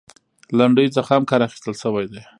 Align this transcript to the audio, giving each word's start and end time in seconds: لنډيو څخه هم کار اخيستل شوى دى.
لنډيو 0.57 0.95
څخه 0.97 1.11
هم 1.15 1.23
کار 1.31 1.41
اخيستل 1.47 1.73
شوى 1.81 2.05
دى. 2.11 2.21